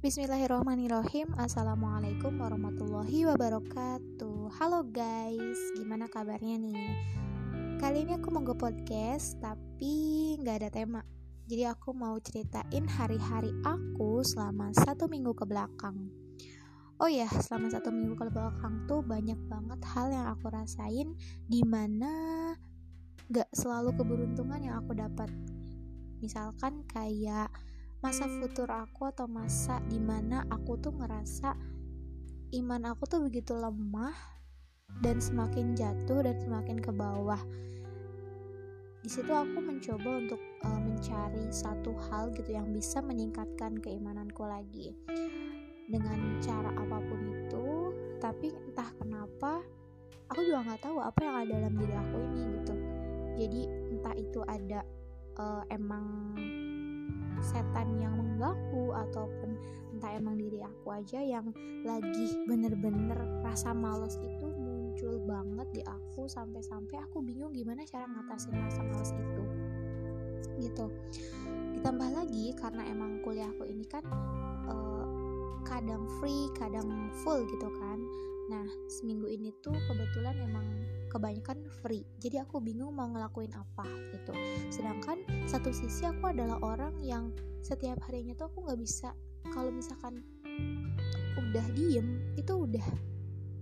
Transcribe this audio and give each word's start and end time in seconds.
Bismillahirrahmanirrahim. 0.00 1.36
Assalamualaikum 1.36 2.40
warahmatullahi 2.40 3.28
wabarakatuh. 3.28 4.48
Halo 4.56 4.80
guys, 4.88 5.60
gimana 5.76 6.08
kabarnya 6.08 6.56
nih? 6.56 6.88
Kali 7.76 8.08
ini 8.08 8.16
aku 8.16 8.32
mau 8.32 8.40
ke 8.40 8.56
podcast 8.56 9.36
Tapi 9.44 10.40
gak 10.40 10.56
ada 10.64 10.72
tema. 10.72 11.04
Jadi 11.44 11.68
aku 11.68 11.92
mau 11.92 12.16
ceritain 12.16 12.88
hari-hari 12.88 13.52
aku 13.60 14.24
selama 14.24 14.72
satu 14.72 15.04
minggu 15.04 15.36
ke 15.36 15.44
belakang. 15.44 16.08
Oh 16.96 17.12
ya, 17.12 17.28
selama 17.28 17.68
satu 17.68 17.92
minggu 17.92 18.16
ke 18.16 18.24
belakang 18.32 18.88
tuh 18.88 19.04
banyak 19.04 19.36
banget 19.52 19.84
hal 19.84 20.08
yang 20.08 20.32
aku 20.32 20.48
rasain 20.48 21.12
Di 21.44 21.60
mana 21.60 22.56
gak 23.28 23.52
selalu 23.52 23.92
keberuntungan 24.00 24.64
yang 24.64 24.80
aku 24.80 24.96
dapat. 24.96 25.28
Misalkan 26.24 26.88
kayak 26.88 27.52
masa 28.00 28.24
futur 28.24 28.64
aku 28.72 29.12
atau 29.12 29.28
masa 29.28 29.76
di 29.84 30.00
mana 30.00 30.48
aku 30.48 30.80
tuh 30.80 30.96
ngerasa 30.96 31.52
iman 32.56 32.82
aku 32.88 33.04
tuh 33.04 33.20
begitu 33.28 33.52
lemah 33.52 34.16
dan 35.04 35.20
semakin 35.20 35.76
jatuh 35.76 36.24
dan 36.24 36.34
semakin 36.40 36.80
ke 36.80 36.90
bawah. 36.90 37.38
Di 39.00 39.08
situ 39.08 39.28
aku 39.32 39.60
mencoba 39.60 40.10
untuk 40.16 40.40
uh, 40.64 40.80
mencari 40.80 41.44
satu 41.52 41.92
hal 42.08 42.32
gitu 42.32 42.56
yang 42.56 42.72
bisa 42.72 43.04
meningkatkan 43.04 43.76
keimananku 43.80 44.48
lagi 44.48 44.96
dengan 45.88 46.40
cara 46.40 46.72
apa 46.72 46.98
pun 47.04 47.20
itu. 47.20 47.68
Tapi 48.20 48.48
entah 48.48 48.90
kenapa 48.96 49.60
aku 50.32 50.40
juga 50.44 50.72
nggak 50.72 50.80
tahu 50.88 51.04
apa 51.04 51.20
yang 51.20 51.36
ada 51.36 51.52
dalam 51.52 51.74
diri 51.76 51.94
aku 51.96 52.16
ini 52.16 52.42
gitu. 52.60 52.74
Jadi 53.40 53.60
entah 53.92 54.14
itu 54.16 54.40
ada 54.44 54.80
uh, 55.36 55.64
emang 55.68 56.36
setan 57.40 57.96
yang 58.00 58.14
mengganggu 58.16 58.92
ataupun 59.08 59.56
entah 59.96 60.12
emang 60.16 60.38
diri 60.38 60.62
aku 60.62 60.94
aja 60.94 61.20
yang 61.20 61.52
lagi 61.84 62.36
bener-bener 62.46 63.18
rasa 63.42 63.74
males 63.74 64.16
itu 64.20 64.46
muncul 64.60 65.20
banget 65.24 65.68
di 65.72 65.82
aku 65.84 66.28
sampai-sampai 66.28 67.00
aku 67.00 67.24
bingung 67.24 67.52
gimana 67.52 67.84
cara 67.88 68.04
ngatasin 68.04 68.54
rasa 68.56 68.80
males 68.84 69.12
itu. 69.12 69.44
Gitu. 70.60 70.86
Ditambah 71.80 72.08
lagi 72.12 72.52
karena 72.56 72.84
emang 72.88 73.24
kuliahku 73.24 73.64
ini 73.64 73.84
kan 73.88 74.04
uh, 74.68 75.04
kadang 75.64 76.04
free 76.20 76.48
kadang 76.56 77.08
full 77.24 77.44
gitu 77.48 77.68
kan. 77.80 77.98
Nah 78.52 78.66
seminggu 78.88 79.30
ini 79.30 79.54
tuh 79.64 79.72
kebetulan 79.88 80.36
emang 80.42 80.66
kebanyakan 81.10 81.66
free. 81.82 82.06
Jadi 82.22 82.40
aku 82.40 82.62
bingung 82.62 82.94
mau 82.94 83.08
ngelakuin 83.10 83.52
apa 83.52 83.86
gitu. 84.14 84.32
Sedangkan 84.70 85.19
satu 85.50 85.74
sisi 85.74 86.06
aku 86.06 86.30
adalah 86.30 86.62
orang 86.62 86.94
yang 87.02 87.34
setiap 87.58 87.98
harinya 88.06 88.38
tuh 88.38 88.46
aku 88.54 88.70
nggak 88.70 88.78
bisa. 88.78 89.10
Kalau 89.50 89.74
misalkan 89.74 90.22
udah 91.34 91.66
diem 91.74 92.22
itu 92.38 92.54
udah 92.54 92.86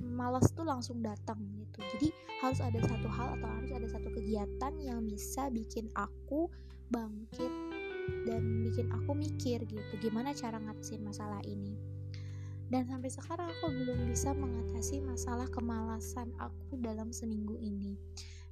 malas 0.00 0.48
tuh 0.56 0.64
langsung 0.64 1.04
datang 1.04 1.36
gitu. 1.60 1.84
Jadi 1.92 2.08
harus 2.40 2.64
ada 2.64 2.80
satu 2.80 3.04
hal 3.12 3.36
atau 3.36 3.48
harus 3.60 3.68
ada 3.76 3.88
satu 3.92 4.08
kegiatan 4.16 4.72
yang 4.80 5.04
bisa 5.04 5.52
bikin 5.52 5.92
aku 5.92 6.48
bangkit 6.88 7.52
dan 8.24 8.64
bikin 8.64 8.88
aku 8.88 9.12
mikir 9.12 9.60
gitu 9.68 9.92
gimana 10.00 10.32
cara 10.32 10.56
ngatasin 10.56 11.04
masalah 11.04 11.44
ini. 11.44 11.76
Dan 12.72 12.88
sampai 12.88 13.12
sekarang 13.12 13.44
aku 13.60 13.68
belum 13.68 14.08
bisa 14.08 14.32
mengatasi 14.32 15.04
masalah 15.04 15.44
kemalasan 15.52 16.32
aku 16.40 16.80
dalam 16.80 17.12
seminggu 17.12 17.60
ini. 17.60 18.00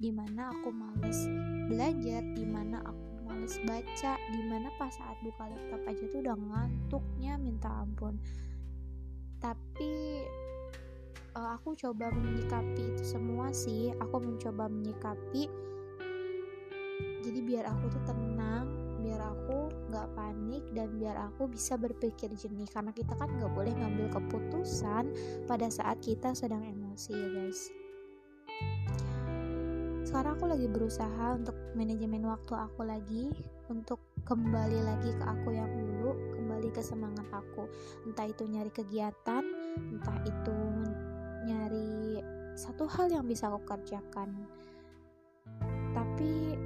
Di 0.00 0.08
mana 0.14 0.48
aku 0.48 0.72
males 0.72 1.28
belajar 1.68 2.24
di 2.32 2.46
mana 2.48 2.80
aku 2.88 3.17
males 3.28 3.60
baca 3.68 4.16
di 4.32 4.40
mana 4.48 4.72
pas 4.80 4.90
saat 4.90 5.20
buka 5.20 5.44
laptop 5.46 5.82
aja 5.84 6.04
tuh 6.08 6.20
udah 6.24 6.36
ngantuknya 6.36 7.36
minta 7.36 7.68
ampun. 7.68 8.16
Tapi 9.38 10.24
uh, 11.36 11.54
aku 11.60 11.76
coba 11.76 12.08
menyikapi 12.10 12.96
itu 12.96 13.04
semua 13.04 13.52
sih. 13.52 13.92
Aku 14.00 14.16
mencoba 14.18 14.66
menyikapi. 14.66 15.46
Jadi 17.22 17.38
biar 17.44 17.68
aku 17.68 17.92
tuh 17.92 18.02
tenang 18.08 18.88
biar 18.98 19.22
aku 19.22 19.70
nggak 19.94 20.10
panik 20.18 20.64
dan 20.74 20.90
biar 20.98 21.14
aku 21.30 21.46
bisa 21.46 21.78
berpikir 21.78 22.32
jernih. 22.34 22.66
Karena 22.66 22.90
kita 22.90 23.14
kan 23.14 23.30
nggak 23.30 23.52
boleh 23.54 23.70
ngambil 23.76 24.10
keputusan 24.10 25.12
pada 25.46 25.68
saat 25.70 26.02
kita 26.02 26.34
sedang 26.34 26.66
emosi 26.66 27.12
ya 27.14 27.28
guys 27.30 27.77
sekarang 30.08 30.40
aku 30.40 30.48
lagi 30.48 30.64
berusaha 30.72 31.36
untuk 31.36 31.52
manajemen 31.76 32.24
waktu 32.24 32.56
aku 32.56 32.80
lagi 32.80 33.28
untuk 33.68 34.00
kembali 34.24 34.80
lagi 34.80 35.12
ke 35.12 35.20
aku 35.20 35.52
yang 35.52 35.68
dulu 35.68 36.16
kembali 36.32 36.72
ke 36.72 36.80
semangat 36.80 37.28
aku. 37.28 37.68
Entah 38.08 38.24
itu 38.24 38.48
nyari 38.48 38.72
kegiatan 38.72 39.44
entah 39.76 40.16
itu 40.24 40.56
nyari 41.44 42.24
satu 42.56 42.88
hal 42.88 43.12
yang 43.12 43.28
bisa 43.28 43.52
aku 43.52 43.60
kerjakan. 43.68 44.32
Tapi 45.92 46.56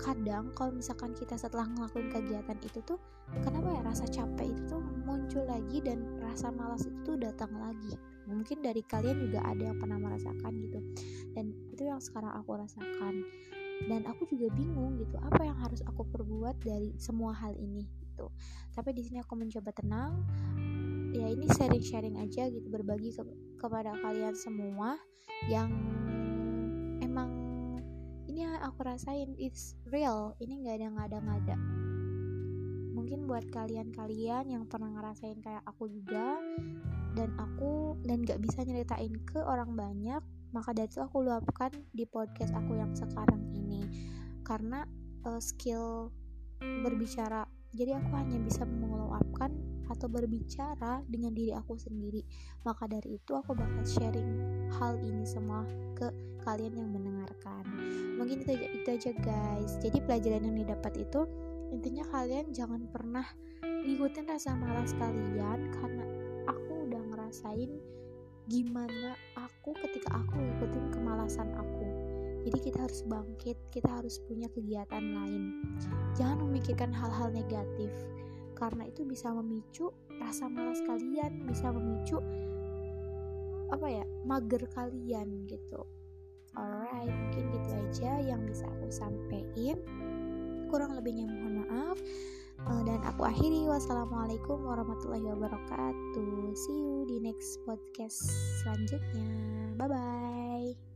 kadang 0.00 0.48
kalau 0.56 0.72
misalkan 0.72 1.12
kita 1.12 1.36
setelah 1.36 1.68
ngelakuin 1.76 2.08
kegiatan 2.08 2.56
itu 2.64 2.80
tuh 2.88 2.96
kenapa 3.44 3.68
ya 3.68 3.80
rasa 3.84 4.08
capek 4.08 4.48
itu 4.48 4.64
tuh 4.72 4.80
muncul 5.04 5.44
lagi 5.44 5.84
dan 5.84 6.00
rasa 6.24 6.48
malas 6.48 6.88
itu 6.88 7.20
datang 7.20 7.52
lagi? 7.60 8.00
Mungkin 8.24 8.64
dari 8.64 8.80
kalian 8.80 9.28
juga 9.28 9.44
ada 9.44 9.68
yang 9.68 9.76
pernah 9.76 10.00
merasakan 10.00 10.52
gitu 10.64 10.80
yang 11.84 12.00
sekarang 12.00 12.32
aku 12.32 12.56
rasakan. 12.56 13.24
Dan 13.90 14.06
aku 14.06 14.24
juga 14.30 14.48
bingung 14.54 14.96
gitu 15.02 15.18
apa 15.18 15.42
yang 15.44 15.58
harus 15.58 15.82
aku 15.84 16.06
perbuat 16.08 16.62
dari 16.62 16.94
semua 16.96 17.34
hal 17.34 17.58
ini 17.58 17.84
gitu. 18.00 18.30
Tapi 18.72 18.94
di 18.94 19.02
sini 19.02 19.18
aku 19.20 19.34
mencoba 19.34 19.74
tenang 19.74 20.22
ya 21.14 21.30
ini 21.30 21.46
sharing-sharing 21.46 22.18
aja 22.18 22.50
gitu 22.50 22.66
berbagi 22.66 23.14
ke 23.14 23.22
kepada 23.62 23.94
kalian 24.02 24.34
semua 24.34 24.98
yang 25.46 25.70
emang 26.98 27.30
ini 28.26 28.42
yang 28.42 28.58
aku 28.66 28.82
rasain 28.82 29.30
it's 29.38 29.78
real 29.94 30.34
ini 30.42 30.66
nggak 30.66 30.82
ada 30.82 30.86
ada 30.90 31.16
nggak 31.22 31.38
ada 31.46 31.56
mungkin 32.98 33.30
buat 33.30 33.46
kalian-kalian 33.54 34.50
yang 34.50 34.66
pernah 34.66 34.90
ngerasain 34.90 35.38
kayak 35.38 35.62
aku 35.70 35.86
juga 35.86 36.42
dan 37.14 37.30
aku 37.38 37.94
dan 38.02 38.26
nggak 38.26 38.42
bisa 38.42 38.66
nyeritain 38.66 39.14
ke 39.22 39.38
orang 39.38 39.70
banyak 39.78 40.22
maka 40.54 40.70
dari 40.70 40.86
itu 40.86 41.02
aku 41.02 41.26
luapkan 41.26 41.74
di 41.90 42.06
podcast 42.06 42.54
aku 42.54 42.78
yang 42.78 42.94
sekarang 42.94 43.42
ini. 43.50 43.82
Karena 44.46 44.86
uh, 45.26 45.42
skill 45.42 46.14
berbicara 46.62 47.44
jadi 47.74 47.98
aku 47.98 48.14
hanya 48.14 48.38
bisa 48.38 48.62
meluapkan 48.62 49.50
atau 49.90 50.06
berbicara 50.06 51.02
dengan 51.10 51.34
diri 51.34 51.50
aku 51.50 51.74
sendiri. 51.74 52.22
Maka 52.62 52.86
dari 52.86 53.18
itu 53.18 53.34
aku 53.34 53.50
bakal 53.50 53.82
sharing 53.82 54.30
hal 54.78 54.94
ini 55.02 55.26
semua 55.26 55.66
ke 55.98 56.06
kalian 56.46 56.78
yang 56.78 56.88
mendengarkan. 56.94 57.66
Mungkin 58.14 58.46
itu 58.46 58.54
itu 58.54 58.88
aja 58.94 59.10
guys. 59.18 59.74
Jadi 59.82 59.98
pelajaran 60.06 60.46
yang 60.46 60.56
didapat 60.62 61.02
itu 61.02 61.26
intinya 61.74 62.06
kalian 62.14 62.54
jangan 62.54 62.86
pernah 62.94 63.26
ngikutin 63.66 64.30
rasa 64.30 64.54
malas 64.54 64.94
kalian 64.94 65.74
karena 65.74 66.04
aku 66.46 66.86
udah 66.86 67.02
ngerasain 67.10 67.70
gimana 68.44 69.16
aku 69.40 69.72
ketika 69.88 70.20
aku 70.20 70.36
ngikutin 70.36 70.92
kemalasan 70.92 71.48
aku. 71.56 71.86
Jadi 72.44 72.58
kita 72.60 72.84
harus 72.84 73.00
bangkit 73.08 73.56
kita 73.72 73.88
harus 73.88 74.20
punya 74.28 74.52
kegiatan 74.52 75.00
lain. 75.00 75.64
Jangan 76.12 76.44
memikirkan 76.44 76.92
hal-hal 76.92 77.32
negatif 77.32 77.88
karena 78.54 78.86
itu 78.86 79.02
bisa 79.02 79.32
memicu 79.32 79.90
rasa 80.22 80.46
malas 80.46 80.78
kalian 80.86 81.42
bisa 81.50 81.74
memicu 81.74 82.22
apa 83.72 83.86
ya 83.88 84.04
mager 84.28 84.62
kalian 84.76 85.48
gitu. 85.48 85.88
Alright 86.54 87.10
mungkin 87.10 87.44
gitu 87.50 87.70
aja 87.72 88.20
yang 88.20 88.44
bisa 88.44 88.68
aku 88.68 88.92
sampaikan. 88.92 89.80
Kurang 90.68 90.94
lebihnya 90.94 91.26
mohon 91.26 91.64
maaf. 91.64 91.98
Uh, 92.64 92.82
dan 92.86 93.02
aku 93.02 93.26
akhiri. 93.26 93.66
Wassalamualaikum 93.66 94.62
warahmatullahi 94.62 95.26
wabarakatuh. 95.26 96.54
See 96.54 96.78
you 96.78 97.02
di 97.08 97.18
next 97.34 97.58
podcast 97.66 98.30
selanjutnya. 98.62 99.26
Bye 99.74 99.90
bye 99.90 100.93